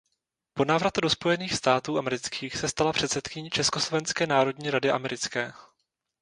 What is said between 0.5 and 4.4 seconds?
Po návratu do Spojených států amerických se stala předsedkyní Československé